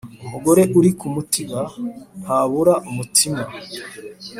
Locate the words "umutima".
2.89-3.41